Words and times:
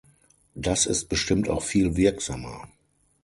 Das 0.55 0.87
ist 0.87 1.09
bestimmt 1.09 1.47
auch 1.47 1.61
viel 1.61 1.95
wirksamer. 1.95 2.67